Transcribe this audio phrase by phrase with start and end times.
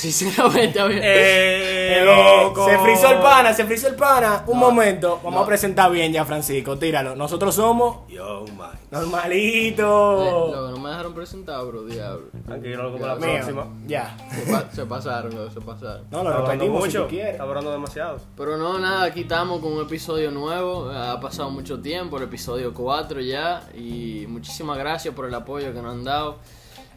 [0.00, 2.64] Sinceramente, mí- Eh, Eh, loco.
[2.66, 4.44] Se frizó el pana, se frizó el pana.
[4.46, 5.40] Un momento, vamos no.
[5.40, 6.78] a presentar bien ya, Francisco.
[6.78, 7.14] Tíralo.
[7.16, 8.70] Nosotros somos Yo, man.
[8.90, 10.22] normalito.
[10.24, 12.26] Eh, loco, no me dejaron presentar, bro, diablo.
[12.46, 13.66] Tranquilo, loco, para la Mío, próxima.
[13.86, 14.16] Ya.
[14.30, 16.04] Se, pa- se pasaron, loco, se pasaron.
[16.10, 17.06] No, lo repetimos mucho.
[17.08, 18.18] Está hablando demasiado.
[18.36, 20.90] Pero no, nada, aquí estamos con un episodio nuevo.
[20.90, 23.68] Ha pasado mucho tiempo, el episodio 4 ya.
[23.74, 26.38] Y muchísimas gracias por el apoyo que nos han dado.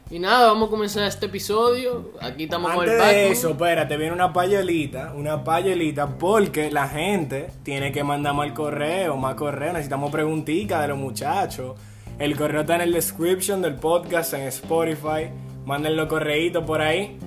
[0.09, 2.11] Y nada, vamos a comenzar este episodio.
[2.21, 6.88] Aquí estamos con Antes el de eso, espérate, viene una payolita, una payolita, porque la
[6.88, 11.75] gente tiene que mandar más correo, más correo, necesitamos preguntitas de los muchachos.
[12.20, 15.30] El correo está en el description del podcast en Spotify,
[15.66, 17.17] manden los correitos por ahí.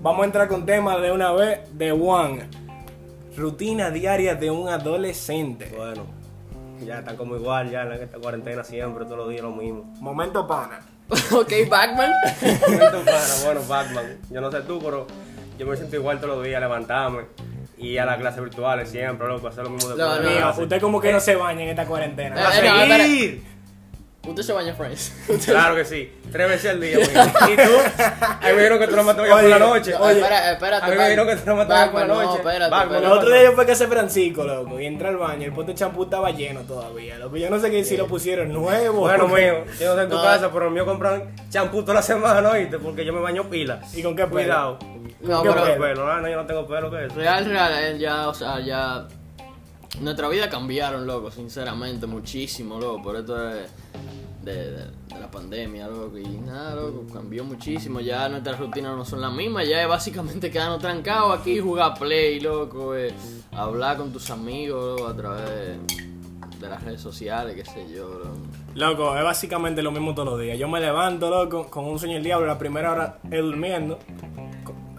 [0.00, 2.48] Vamos a entrar con temas de una vez de One.
[3.36, 5.72] Rutina diaria de un adolescente.
[5.76, 6.04] Bueno,
[6.84, 9.92] ya están como igual, ya en esta cuarentena siempre, todos los días lo mismo.
[10.00, 10.80] Momento pana.
[11.32, 11.94] ok, para,
[13.44, 14.18] bueno, Batman.
[14.30, 15.06] Yo no sé tú, pero
[15.58, 17.24] yo me siento igual todos los días, levantarme
[17.80, 21.00] y a las clases virtuales siempre, loco, hacer lo mismo de No, no, usted como
[21.00, 22.36] que no se baña en esta cuarentena.
[22.36, 23.42] Eh, ¡A eh, no, seguir!
[24.30, 25.12] Usted se baña, friends.
[25.44, 26.96] Claro que sí, tres veces al día.
[26.96, 27.08] güey.
[27.52, 27.62] ¿Y tú?
[28.00, 29.94] A mí me dijeron que tú no matas por la noche.
[29.96, 30.84] Oye, espera, espérate.
[30.84, 32.36] a mí me dijeron que tú no matabas por la no, noche.
[32.38, 33.06] espérate, espérate.
[33.06, 35.72] El otro día yo fue que hace Francisco, loco, y entra al baño, el pote
[35.72, 37.36] de champú estaba lleno todavía, loco.
[37.36, 39.00] Yo no sé qué si lo pusieron nuevo.
[39.00, 40.22] Bueno, mío, yo no sé en tu No.
[40.22, 42.78] casa, pero el mío compran champú toda la semana, ¿oíste?
[42.78, 43.80] Porque yo me baño pila.
[43.92, 44.32] ¿Y con qué pelo?
[44.32, 44.78] Cuidado.
[45.20, 45.80] No, ¿Qué pero- pelo?
[45.84, 46.10] pelo?
[46.10, 47.14] Ah, no, yo no tengo pelo, ¿qué es?
[47.14, 49.06] Real, real, eh, ya, o sea, ya.
[50.00, 53.64] Nuestra vida cambiaron, loco, sinceramente, muchísimo, loco, por esto de,
[54.42, 59.20] de, de- la pandemia, loco, y nada, loco, cambió muchísimo, ya nuestras rutinas no son
[59.20, 63.12] las mismas, ya es básicamente quedarnos trancados aquí, jugar play, loco, eh,
[63.52, 65.44] hablar con tus amigos, a través
[66.58, 68.22] de, las redes sociales, qué sé yo,
[68.74, 69.16] loco.
[69.16, 70.58] Es básicamente lo mismo todos los días.
[70.58, 73.98] Yo me levanto, loco, con un sueño del diablo, la primera hora es durmiendo.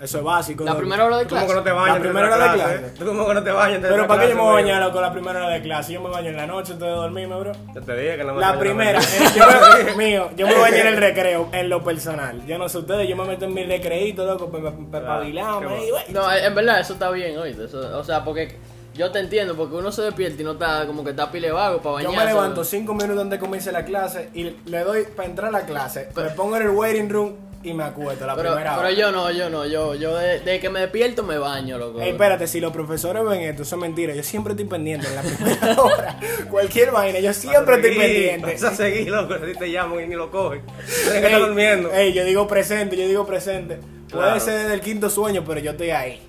[0.02, 0.64] Eso es básico.
[0.64, 1.60] La primera hora de Tú como que clase.
[1.60, 1.95] no te bañas.
[1.95, 2.86] La primera hora de clase, clase.
[2.88, 2.94] ¿eh?
[2.98, 3.80] Tú que no te bañas.
[3.82, 5.94] Pero ¿para qué yo me clase, voy a bañar, loco, la primera hora de clase?
[5.94, 7.52] Yo me baño en la noche antes de dormirme, bro.
[7.76, 9.04] Yo te dije que no me La baño primera, eh,
[9.36, 9.45] yo
[9.86, 12.44] me, mío, yo me baño en el recreo, en lo personal.
[12.48, 14.50] Yo no sé ustedes, yo me meto en mi recreito, loco,
[14.92, 16.04] para y, güey.
[16.10, 18.58] No, en verdad, eso está bien, oíste, o sea, porque
[18.95, 21.78] yo te entiendo, porque uno se despierta y no está como que está pile vago
[21.78, 22.26] para Yo bañarse.
[22.28, 25.52] me levanto cinco minutos antes de comience la clase y le doy para entrar a
[25.52, 28.88] la clase, me pongo en el waiting room y me acuesto la Pero, primera pero
[28.88, 28.92] hora.
[28.92, 32.02] yo no, yo no, yo, yo de, de que me despierto me baño, loco.
[32.02, 34.14] Ey, espérate, si los profesores ven esto, eso es mentira.
[34.16, 36.20] Yo siempre estoy pendiente en la primera hora.
[36.49, 38.52] Cualquier vaina, yo siempre estoy seguir, pendiente.
[38.54, 40.61] Vas a seguir, loco, si te llamo y ni lo coges.
[40.66, 41.92] Tienes que estar durmiendo.
[41.94, 43.76] ey, yo digo presente, yo digo presente.
[44.10, 44.39] Puede Claro.
[44.39, 46.22] ser desde el quinto sueño, pero yo estoy ahí.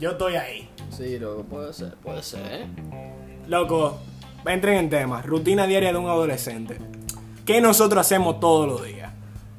[0.00, 0.70] Yo estoy ahí.
[0.96, 2.66] Sí, loco, puede ser, puede ser, ¿eh?
[3.48, 3.98] Loco,
[4.46, 5.20] entren en tema.
[5.22, 6.78] Rutina diaria de un adolescente.
[7.44, 9.05] ¿Qué nosotros hacemos todos los días?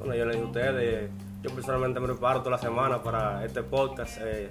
[0.07, 1.09] Bueno, yo le dije a ustedes,
[1.43, 4.17] yo personalmente me preparo toda la semana para este podcast.
[4.21, 4.49] eh,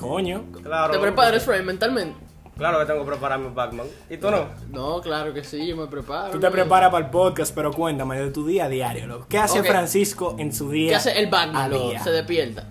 [0.00, 0.44] Coño.
[0.62, 2.18] claro, ¿Te preparas, Frey, mentalmente?
[2.56, 3.86] Claro que tengo que prepararme, Batman.
[4.08, 4.46] ¿Y tú no?
[4.70, 6.30] No, claro que sí, yo me preparo.
[6.30, 9.26] Tú te preparas para el podcast, pero cuéntame de tu día a diario, loco.
[9.28, 9.62] ¿Qué hace.
[9.62, 10.88] Francisco en su día?
[10.88, 11.92] ¿Qué hace el Batman, loco?
[12.02, 12.64] Se despierta.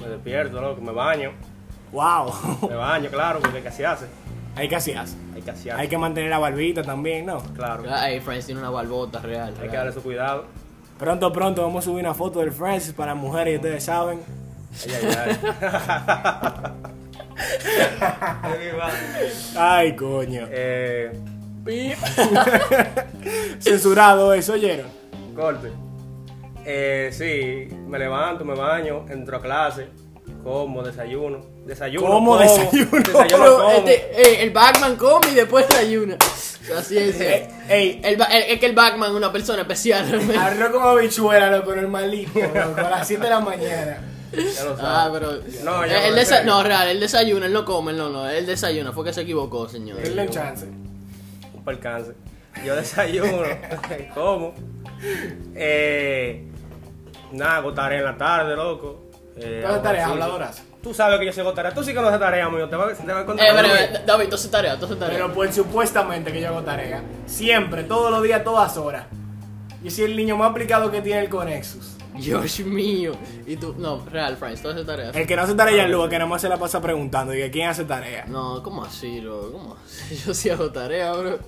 [0.00, 1.32] Me despierto, loco, me baño.
[1.92, 2.32] Wow.
[2.70, 4.06] Me baño, claro, porque ¿qué se hace?
[4.56, 4.96] Hay que hacer.
[5.34, 5.72] Hay que hacer.
[5.74, 7.36] Hay que mantener la barbita también, ¿no?
[7.54, 7.82] Claro.
[7.90, 9.52] Ay, Francis tiene una barbota real.
[9.60, 10.46] Hay que darle su cuidado.
[10.98, 14.20] Pronto, pronto vamos a subir una foto del Francis para mujeres y ustedes saben.
[14.86, 14.92] Ay,
[18.42, 19.30] ay, ay.
[19.56, 20.46] Ay, coño.
[20.50, 21.12] eh.
[23.58, 24.86] Censurado eso, ¿oyeron?
[25.34, 25.72] corte.
[26.64, 29.88] Eh, sí, me levanto, me baño, entro a clase,
[30.44, 31.40] como, desayuno.
[31.66, 32.06] Desayuno.
[32.06, 32.90] ¿Cómo desayuno?
[32.98, 33.70] Desayuno, como.
[33.70, 36.16] este, ey, el Batman come y después desayuna.
[36.78, 37.20] Así es.
[37.20, 40.04] Eh, ey, El, ba- el- es que el Batman es una persona especial.
[40.38, 43.98] arroz con habichuela, loco, normalito, loco, a las 7 de la mañana.
[44.32, 44.76] Ya lo Ah,
[45.08, 45.20] sabes.
[45.20, 45.32] pero.
[45.64, 48.28] No, Eh, ya el no, desa- no, real, él desayuna, él no come, no, no,
[48.28, 49.98] él desayuna, fue que se equivocó, señor.
[49.98, 50.66] Denle un chance.
[50.66, 52.12] un percance.
[52.64, 53.42] Yo desayuno,
[54.14, 54.54] como.
[55.54, 56.46] Eh,
[57.32, 59.03] nada, tarea en la tarde, loco.
[59.36, 60.62] Eh, ¿Cuántas hago tareas habladoras?
[60.82, 61.72] Tú sabes que yo sé hago tarea.
[61.72, 62.68] Tú sí que no haces tarea, amigo.
[62.68, 63.46] Te voy, te a contar.
[63.46, 65.14] Eh, pero, eh, David, tú haces tarea, tú haces tarea.
[65.14, 67.02] Pero pues supuestamente que yo hago tarea.
[67.26, 69.06] Siempre, todos los días, todas horas.
[69.82, 71.96] Yo soy el niño más aplicado que tiene el Conexus.
[72.14, 73.12] Dios mío.
[73.46, 75.10] Y tú, no, real, Francis, tú haces tarea.
[75.10, 77.34] El que no hace tarea es Luga, que nada más se la pasa preguntando.
[77.34, 78.24] Y que quién hace tarea.
[78.26, 79.50] No, ¿cómo así, bro?
[79.52, 80.16] ¿Cómo así?
[80.26, 81.38] Yo sí hago tarea, bro.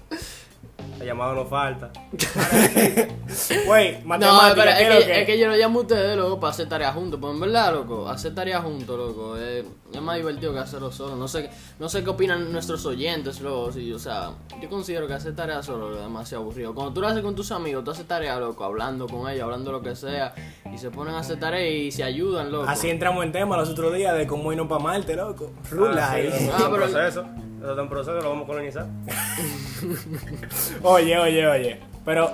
[0.98, 1.90] La llamada no falta.
[3.66, 5.20] Güey, No, pero es ¿qué es lo que, que?
[5.20, 7.18] es que yo lo llamo a ustedes, loco, para hacer tareas juntos.
[7.20, 11.16] Pues en verdad, loco, hacer tareas juntos, loco, es, es más divertido que hacerlo solo.
[11.16, 13.72] No sé, no sé qué opinan nuestros oyentes, loco.
[13.72, 16.74] Sí, o sea, yo considero que hacer tareas solo es demasiado aburrido.
[16.74, 19.72] Cuando tú lo haces con tus amigos, tú haces tareas, loco, hablando con ellos, hablando
[19.72, 20.34] lo que sea,
[20.72, 22.68] y se ponen a hacer tareas y se ayudan, loco.
[22.68, 25.52] Así entramos en tema los otros días de cómo irnos para Marte, loco.
[25.56, 26.50] Ah, sí, Rula ahí.
[26.52, 27.46] Ah, pero-.
[27.60, 28.86] Eso está en proceso, lo vamos a colonizar.
[30.82, 31.80] Oye, oye, oye.
[32.04, 32.30] Pero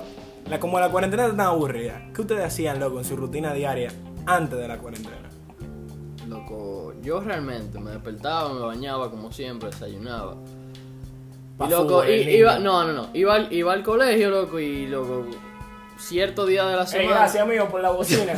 [0.49, 3.91] la, como la cuarentena está tan aburrida, ¿qué ustedes hacían, loco, en su rutina diaria
[4.25, 5.15] antes de la cuarentena?
[6.27, 10.35] Loco, yo realmente me despertaba, me bañaba como siempre, desayunaba.
[11.57, 14.59] Pa' Y loco, fútbol, i- iba, no, no, no, iba, al- iba al colegio, loco,
[14.59, 15.25] y loco,
[15.97, 18.33] cierto día de la semana, gracias, amigo, por la bocina.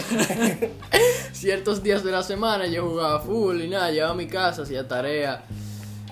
[1.31, 4.87] ciertos días de la semana yo jugaba fútbol y nada, llegaba a mi casa, hacía
[4.87, 5.43] tarea,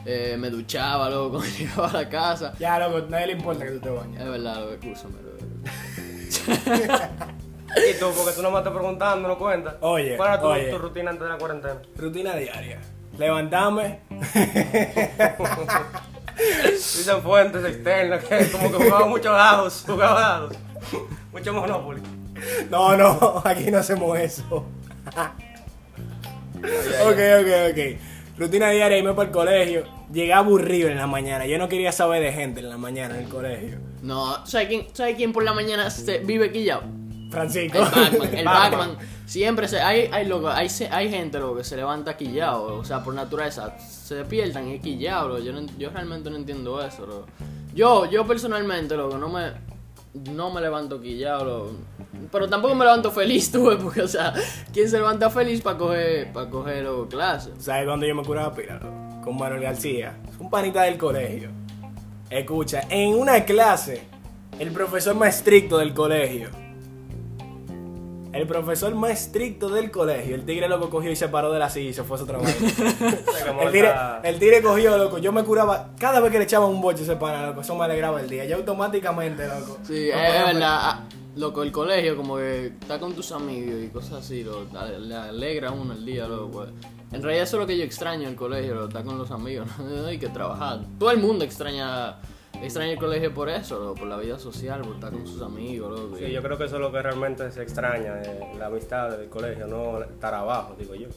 [0.06, 2.54] eh, me duchaba, loco, me llegaba a la casa.
[2.60, 4.22] ya, loco, a nadie le importa que tú te bañes.
[4.22, 5.34] Es verdad, loco, escúchame, loco.
[7.76, 9.74] Y tú, porque tú no me estás preguntando, no cuentas.
[9.82, 10.70] Oye, ¿Cuál era tu, oye.
[10.70, 11.82] tu rutina antes de la cuarentena?
[11.96, 12.80] Rutina diaria.
[13.18, 14.02] Levantarme.
[16.38, 20.56] Dicen fuentes externas que como que jugaba muchos dados, jugaba dados.
[21.32, 22.02] Mucho Monopoly.
[22.70, 24.44] No, no, aquí no hacemos eso.
[27.02, 27.80] ok, ok, ok.
[28.38, 29.84] Rutina diaria, irme para el colegio.
[30.12, 31.46] Llegué aburrido en la mañana.
[31.46, 33.78] Yo no quería saber de gente en la mañana en el colegio.
[34.02, 36.84] No, ¿sabes quién, ¿sabe quién por la mañana se vive quillado?
[37.30, 37.78] Francisco.
[37.80, 38.98] El Batman, el Batman.
[39.26, 42.84] Siempre se, hay, hay, loco, hay, se- hay gente loco, que se levanta quillado, o
[42.86, 45.42] sea, por naturaleza, se despiertan y quillado, loco.
[45.42, 47.28] Yo, no- yo realmente no entiendo eso, loco.
[47.74, 49.52] Yo, yo personalmente, loco, no me,
[50.14, 51.72] no me levanto quillado, loco.
[52.32, 54.34] Pero tampoco me levanto feliz, tú, ves, porque, o sea,
[54.72, 57.54] ¿quién se levanta feliz para coger, para coger, loco, clases?
[57.60, 58.80] ¿Sabes cuando yo me curaba pila?
[59.24, 60.18] Con Manuel García.
[60.40, 61.50] Un panita del colegio.
[62.30, 64.04] Escucha, en una clase,
[64.60, 66.63] el profesor más estricto del colegio.
[68.34, 70.34] El profesor más estricto del colegio.
[70.36, 72.26] El tigre loco cogió y se paró de la silla y se fue a su
[72.26, 72.50] trabajo.
[73.62, 75.18] El, tigre, está- el tigre cogió, loco.
[75.20, 75.92] Yo me curaba.
[76.00, 77.62] Cada vez que le echaba un boche ese pana, loco.
[77.62, 78.46] Eso me alegraba el día.
[78.46, 79.78] Yo automáticamente, loco.
[79.84, 80.78] Sí, no es, verdad.
[80.82, 81.04] ah,
[81.36, 85.16] Loco, el colegio, como que está con tus amigos y cosas así, lo, le- le
[85.16, 86.52] alegra a uno el día, loco.
[86.52, 86.70] pues.
[87.12, 89.68] En realidad, eso es lo que yo extraño el colegio, lo, estar con los amigos,
[89.80, 90.82] no hay que trabajar.
[91.00, 92.18] Todo el mundo extraña
[92.66, 96.00] extraña el colegio por eso, loco, por la vida social, por estar con sus amigos,
[96.00, 96.18] loco.
[96.18, 98.22] Sí, yo creo que eso es lo que realmente se extraña,
[98.58, 101.08] la amistad del colegio, no estar abajo, digo yo.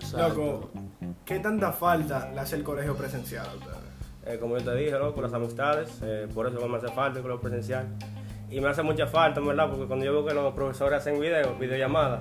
[0.00, 0.28] Exacto.
[0.28, 0.70] Loco,
[1.24, 3.76] ¿qué tanta falta le hace el colegio presencial a ustedes?
[4.26, 7.22] Eh, como yo te dije, loco, las amistades, eh, por eso me hace falta el
[7.22, 7.86] colegio presencial.
[8.50, 11.20] Y me hace mucha falta, en verdad, porque cuando yo veo que los profesores hacen
[11.20, 12.20] videos, videollamadas,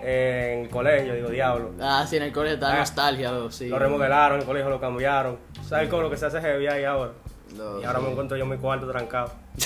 [0.00, 1.70] eh, en el colegio, digo, diablo.
[1.80, 2.78] Ah, sí, en el colegio está Ah.
[2.78, 3.68] nostalgia, loco, sí.
[3.68, 5.38] Lo remodelaron, el colegio lo cambiaron.
[5.66, 7.12] ¿Sabes cómo lo que se hace heavy ahí ahora?
[7.54, 8.04] Y ahora sí.
[8.04, 9.32] me encuentro yo en mi cuarto trancado.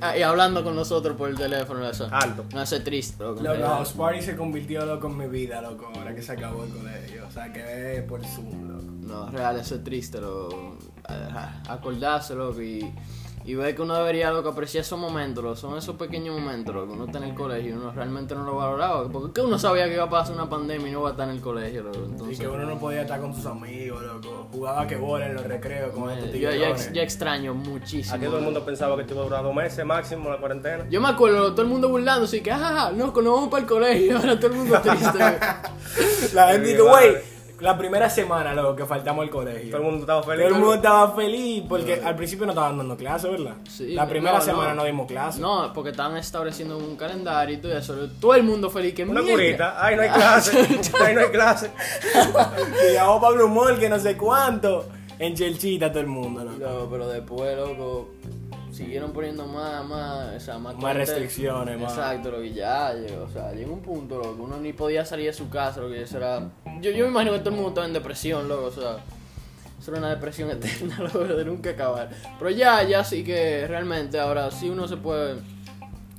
[0.00, 2.08] Ah, y hablando con nosotros por el teléfono, eso.
[2.12, 2.44] Alto.
[2.52, 3.42] No hace triste, loco.
[3.42, 6.70] Loco, House Party se convirtió loco en mi vida, loco, ahora que se acabó el
[6.70, 7.26] colegio.
[7.26, 8.84] O sea, que por Zoom, loco.
[9.00, 10.76] No, real, eso es triste, loco.
[11.08, 12.92] Ah, Acordarse, loco, y,
[13.48, 15.56] y ver que uno debería, loco, apreciar esos momentos, loco.
[15.56, 16.92] Son esos pequeños momentos, loco.
[16.92, 19.08] Uno está en el colegio y uno realmente no lo valoraba.
[19.08, 21.28] Porque que uno sabía que iba a pasar una pandemia y no iba a estar
[21.30, 21.98] en el colegio, loco.
[21.98, 24.48] Y Entonces, que uno no podía estar con sus amigos, loco.
[24.52, 26.86] Jugaba que bola en los recreos con estos yo, tigreones.
[26.88, 28.14] ex- yo extraño muchísimo.
[28.16, 30.84] Aquí todo el mundo pensaba que te iba a durar dos meses máximo la cuarentena.
[30.90, 33.62] Yo me acuerdo, todo el mundo burlándose y que, ah, no, que no vamos para
[33.62, 34.18] el colegio.
[34.18, 35.18] Ahora todo el mundo triste.
[36.34, 37.16] La gente Mi dice, güey,
[37.60, 39.70] la primera semana, loco, que faltamos al colegio.
[39.70, 40.44] Todo el mundo estaba feliz.
[40.44, 43.54] Todo el mundo estaba feliz porque al principio no estaban dando clases, ¿verdad?
[43.68, 44.84] Sí, la primera no, semana no, no.
[44.84, 45.40] dimos clases.
[45.40, 47.94] No, porque estaban estableciendo un calendario y todo eso.
[48.20, 48.94] Todo el mundo feliz.
[48.94, 49.84] que Una curita.
[49.84, 50.68] Ay, no hay clase.
[51.04, 51.70] Ay, no hay clase.
[52.90, 54.86] Y llamó Pablo Mol, que no sé cuánto.
[55.18, 56.58] En Chelchita todo el mundo, loco.
[56.58, 58.10] No, pero después, loco,
[58.78, 63.24] siguieron poniendo más, más, o sea, más, Más restricciones, más- Exacto, lo que ya llegó,
[63.24, 66.02] o sea, llegó un punto, loco, uno ni podía salir de su casa, lo que
[66.02, 66.48] eso era...
[66.80, 68.98] Yo, yo me imagino que todo el mundo estaba en depresión, loco, o sea,
[69.80, 72.08] eso era una depresión eterna, loco, de nunca acabar.
[72.38, 75.36] Pero ya, ya sí que realmente ahora sí uno se puede,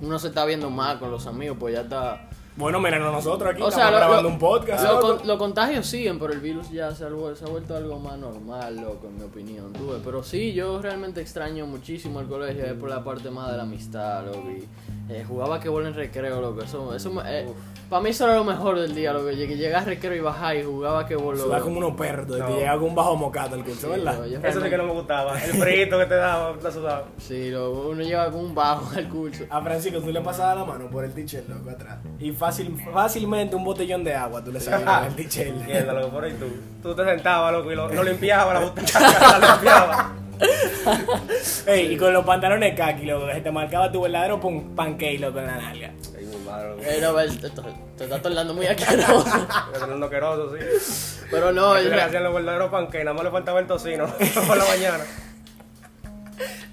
[0.01, 2.28] uno se está viendo más con los amigos, pues ya está...
[2.59, 4.83] Bueno, míranos nosotros aquí, O estamos sea, lo, grabando lo- un podcast.
[4.83, 7.97] lo con- los contagios siguen, pero el virus ya se ha, se ha vuelto algo
[7.99, 9.71] más normal, loco, en mi opinión.
[9.71, 10.01] tú ves.
[10.03, 13.63] Pero sí, yo realmente extraño muchísimo el colegio, es por la parte más de la
[13.63, 14.43] amistad, loco.
[14.51, 14.67] Y,
[15.09, 16.61] eh, jugaba que bola en recreo, loco.
[16.61, 17.47] Eso, eso me- eh,
[17.89, 19.25] para mí eso era lo mejor del día, loco.
[19.27, 21.39] Que llegar a recreo y bajar y jugaba que bola.
[21.41, 22.47] Sudaba como unos perros, No.
[22.55, 24.13] llegaba con un bajo mocato el curso, ¿verdad?
[24.15, 25.33] loco, yo Eso sí que no me gustaba.
[25.43, 27.05] El frito que te daba, la sudaba.
[27.17, 29.43] Sí, loco, uno lleva con un bajo al curso.
[29.49, 31.97] A Francisco tú le pasabas la mano por el t-shirt, loco, atrás.
[32.19, 35.55] Y fácil, fácilmente un botellón de agua tú le sacabas el t-shirt.
[35.65, 36.45] Mierda, loco, por ahí tú.
[36.83, 38.99] Tú te sentabas, loco, y lo, lo limpiabas, la botella
[39.39, 40.05] la limpiabas.
[41.67, 44.39] Ey, y con los pantalones kaki, loco, que se te marcaba tu verdadero
[44.75, 45.93] pancake, loco, en la nalga.
[46.17, 46.83] Ahí mi madre, loco.
[47.01, 47.61] No, ves, te, te-
[47.97, 49.25] te está tornando muy asqueroso.
[49.27, 51.25] Está teniendo asqueroso, sí.
[51.29, 53.67] Pero no, Es que es le hacían los verdaderos panqueques, nada más le faltaba el
[53.67, 54.07] tocino
[54.47, 55.03] por la mañana.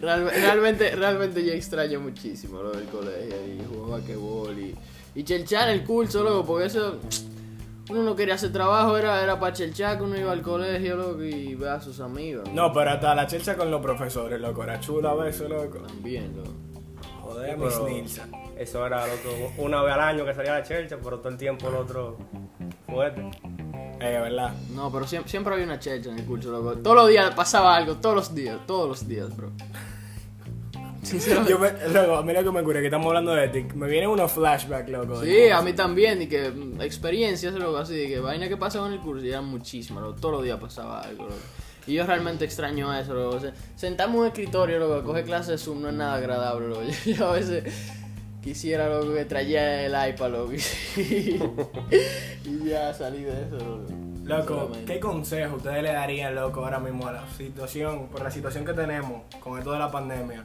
[0.00, 4.74] real- realmente, realmente yo extraño muchísimo lo del colegio y jugar basquetbol y,
[5.14, 6.98] y chelchar el curso, loco, porque eso.
[7.88, 11.22] Uno no quería hacer trabajo, era, era para chelchar que uno iba al colegio, loco,
[11.22, 12.48] y ver a sus amigos.
[12.52, 15.78] No, pero hasta la chelcha con los profesores, loco, era chulo a veces, loco.
[15.78, 16.50] También, loco.
[17.22, 18.28] Joder, mis Pero Nilsa.
[18.56, 21.68] Eso era loco, una vez al año que salía la chelcha, pero todo el tiempo
[21.68, 22.18] el otro
[22.86, 23.22] fuerte.
[24.00, 24.52] Eh, ¿verdad?
[24.74, 26.74] No, pero siempre, siempre había una checha en el curso, loco.
[26.78, 29.52] Todos los días pasaba algo, todos los días, todos los días, bro.
[31.48, 33.66] Yo me, loco, mira que me ocurre que estamos hablando de ti.
[33.74, 35.22] Me vienen unos flashbacks, loco.
[35.22, 38.86] Sí, a mí también, y que mm, experiencias, loco, así, de que vaina que pasaba
[38.88, 41.36] en el curso, y eran muchísimas, loco, todos los días pasaba algo, loco.
[41.86, 43.38] Y yo realmente extraño eso, loco.
[43.40, 46.68] Se- Sentarme en un escritorio, loco, a coger clases de Zoom no es nada agradable,
[46.68, 46.82] loco.
[47.06, 47.64] Yo, yo a veces
[48.42, 50.58] quisiera, loco, que trayera el iPad, loco, y,
[52.44, 53.84] y ya salí de eso, loco.
[54.24, 54.72] Loco.
[54.86, 58.72] ¿qué consejo ustedes le darían, loco, ahora mismo a la situación, por la situación que
[58.72, 60.42] tenemos con esto de la pandemia,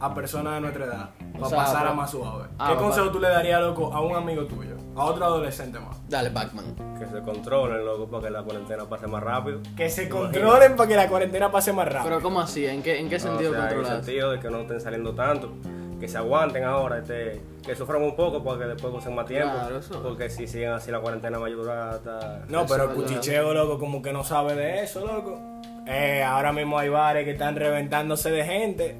[0.00, 2.44] a personas de nuestra edad, para sea, pasar a más suave?
[2.58, 5.96] Ah, ¿Qué consejo tú le darías, loco, a un amigo tuyo, a otro adolescente más?
[6.08, 6.64] Dale, Batman.
[6.98, 9.60] Que se controlen, loco, para que la cuarentena pase más rápido.
[9.76, 12.04] Que se controlen para que la cuarentena pase más rápido.
[12.04, 12.66] Pero ¿cómo así?
[12.66, 14.80] ¿En qué, en qué No, sentido o sea, en el sentido de que no estén
[14.80, 15.52] saliendo tanto,
[16.00, 19.54] que se aguanten ahora, este, que sufran un poco para que después usen más tiempo.
[19.54, 20.02] Claro, eso.
[20.02, 22.44] Porque si siguen así la cuarentena va a durar hasta...
[22.48, 23.02] No, Eso pero verdad.
[23.02, 25.40] Cuchicheo, loco, como que no sabe de eso, loco.
[25.86, 28.98] Eh, ahora mismo hay bares que están reventándose de gente.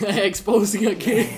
[0.24, 1.12] Exposing aquí.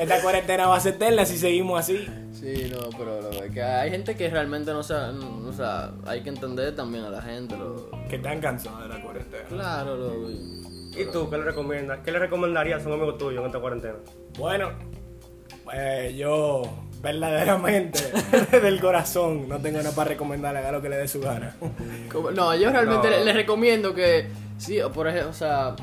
[0.00, 2.06] Esta cuarentena va a ser eterna si seguimos así.
[2.32, 5.92] Sí, no, pero lo es que hay gente que realmente no sabe, no- o sea,
[6.06, 9.44] hay que entender también a la gente, lo, Que están cansados de la cuarentena.
[9.48, 10.62] claro, lo, y-
[10.98, 11.98] ¿Y tú qué le recomiendas?
[12.04, 13.96] ¿Qué le recomendarías a un amigo tuyo en esta cuarentena?
[14.38, 14.70] Bueno,
[15.74, 16.62] eh, yo
[17.02, 18.00] verdaderamente
[18.62, 21.54] del corazón no tengo nada para recomendarle, haga lo que le dé su gana.
[22.34, 23.16] no, yo realmente No.
[23.16, 25.76] le, le recomiendo que, sí, o por ejemplo, o sea,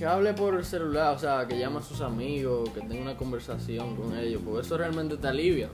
[0.00, 3.18] que hable por el celular, o sea, que llame a sus amigos, que tenga una
[3.18, 5.68] conversación con ellos, porque eso realmente te alivia.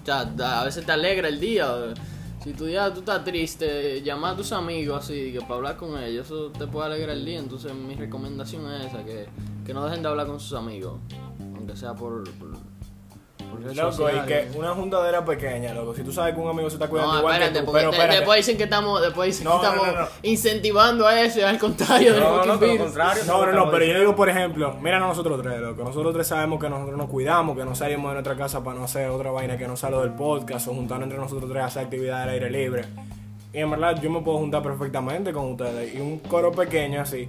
[0.00, 0.20] O sea,
[0.60, 1.68] a veces te alegra el día.
[2.42, 6.02] Si tu día tú estás triste, llama a tus amigos así, que para hablar con
[6.02, 7.38] ellos, eso te puede alegrar el día.
[7.38, 9.26] Entonces mi recomendación es esa, que,
[9.66, 10.98] que no dejen de hablar con sus amigos,
[11.54, 12.24] aunque sea por...
[13.60, 15.94] Loco, y que una juntadera pequeña, loco.
[15.94, 17.90] Si tú sabes que un amigo se está cuidando No, igual espérate, que tú, pero
[17.90, 18.16] espérate.
[18.16, 20.08] después dicen que estamos, después dicen No, que estamos no, no.
[20.22, 23.22] incentivando a eso, al contrario del No, no, no, contrario.
[23.26, 25.84] No, no, no, pero yo digo, por ejemplo, mira a nosotros tres, loco.
[25.84, 28.84] Nosotros tres sabemos que nosotros nos cuidamos, que no salimos de nuestra casa para no
[28.84, 31.66] hacer otra vaina que no sea lo del podcast o juntarnos entre nosotros tres a
[31.66, 32.84] hacer actividades al aire libre.
[33.52, 35.94] Y en verdad, yo me puedo juntar perfectamente con ustedes.
[35.94, 37.28] Y un coro pequeño así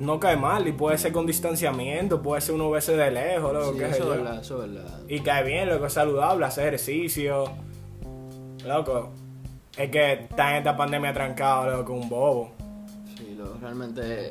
[0.00, 0.66] no cae mal.
[0.68, 4.02] Y puede ser con distanciamiento, puede ser uno veces de lejos, loco, Sí, sé eso
[4.02, 5.00] es verdad, eso es verdad.
[5.08, 7.44] Y cae bien, loco, es saludable, hacer ejercicio.
[8.66, 9.12] Loco,
[9.76, 12.52] es que está en esta pandemia trancado, loco, un bobo.
[13.16, 14.30] Sí, lo, realmente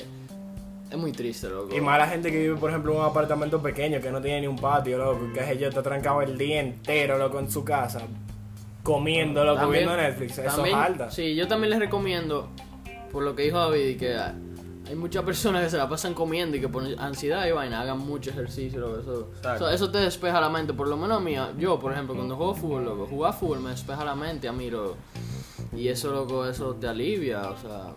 [0.91, 1.75] es muy triste, loco.
[1.75, 4.41] Y más la gente que vive, por ejemplo, en un apartamento pequeño que no tiene
[4.41, 8.01] ni un patio, loco, que yo, está trancado el día entero, loco, en su casa,
[8.83, 10.37] comiendo, loco, También- viendo Netflix.
[10.37, 11.11] Eso también- es alta.
[11.11, 12.49] Sí, yo también les recomiendo,
[13.11, 14.15] por lo que dijo David, que
[14.87, 17.99] hay muchas personas que se la pasan comiendo y que por ansiedad y vaina hagan
[17.99, 19.65] mucho ejercicio, loco, eso, Exacto.
[19.67, 22.35] eso, eso te despeja la mente, por lo menos a mí, yo, por ejemplo, cuando
[22.35, 24.95] juego fútbol, loco, jugar fútbol me despeja la mente a mí, loco,
[25.75, 27.93] y eso, loco, eso te alivia, o sea,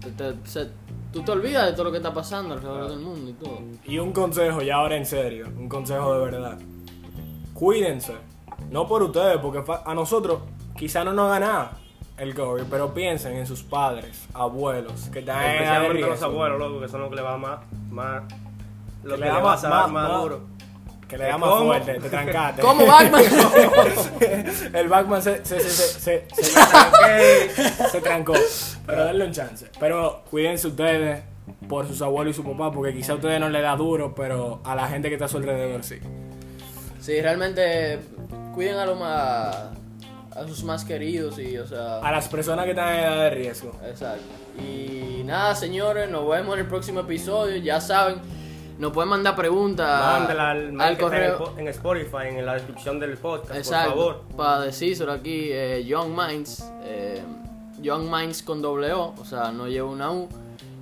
[0.00, 0.70] te- te- se-
[1.12, 3.58] tú te olvidas de todo lo que está pasando alrededor del mundo y todo.
[3.84, 6.58] Y un consejo, ya ahora en serio, un consejo de verdad.
[7.54, 8.14] Cuídense.
[8.70, 10.40] No por ustedes, porque a nosotros
[10.76, 11.78] quizá no nos haga nada
[12.20, 16.80] el COVID, pero piensen en sus padres, abuelos, que están en Especialmente los abuelos, loco,
[16.80, 17.60] que son los que le va más,
[17.90, 18.22] más,
[19.02, 20.40] lo Que que le le da más- duro.
[21.08, 21.64] que le da más ¿Cómo?
[21.66, 22.62] fuerte, te trancaste.
[22.62, 23.22] ¿Cómo Batman?
[24.74, 28.34] el Batman se, se, se, se, se, se- se trancó.
[28.86, 29.66] Pero denle un chance.
[29.80, 31.22] Pero cuídense ustedes
[31.68, 34.60] por sus abuelos y su papá, porque quizá a ustedes no les da duro, pero
[34.64, 35.98] a la gente que está a su alrededor sí.
[37.00, 37.98] Sí, realmente
[38.54, 39.56] cuiden a, lo más,
[40.34, 41.98] a sus más queridos y, o sea...
[41.98, 43.72] A las personas que están en edad de riesgo.
[43.84, 44.22] Exacto.
[44.58, 47.56] Y nada, señores, nos vemos en el próximo episodio.
[47.56, 48.20] Ya saben,
[48.78, 51.54] nos pueden mandar preguntas Mándela al, al correo.
[51.58, 53.94] en Spotify, en la descripción del podcast, Exacto.
[53.94, 54.36] por favor.
[54.36, 56.70] Para decírselo aquí, eh, Young Minds.
[56.84, 57.22] eh,
[57.82, 60.28] Young Minds con doble O, o sea, no lleva una U.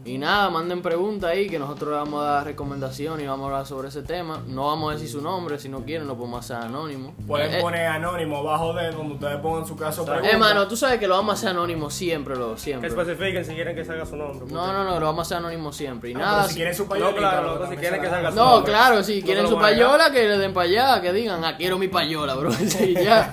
[0.09, 3.47] Y nada, manden preguntas ahí que nosotros le vamos a dar recomendaciones y vamos a
[3.49, 4.43] hablar sobre ese tema.
[4.47, 7.13] No vamos a decir su nombre, si no quieren lo podemos hacer anónimo.
[7.27, 10.07] Pueden Eh, poner anónimo bajo de donde ustedes pongan su caso.
[10.23, 12.89] Hermano, tú sabes que lo vamos a hacer anónimo siempre, lo Que siempre.
[12.89, 14.47] especifiquen si quieren que salga su nombre.
[14.51, 16.11] No, no, no, lo vamos a hacer anónimo siempre.
[16.11, 16.37] Y Ah, nada.
[16.39, 18.73] pero si quieren su payolita, No, claro, loco, si quieren que salga su No, nombre.
[18.73, 21.77] claro, si No quieren su payola, que le den para allá, que digan, ah, quiero
[21.79, 22.51] mi payola, bro.
[22.67, 23.31] Sí, ya.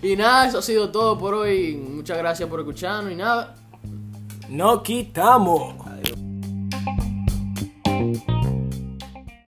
[0.00, 1.76] Y nada, eso ha sido todo por hoy.
[1.76, 3.54] Muchas gracias por escucharnos y nada.
[4.48, 5.74] No quitamos.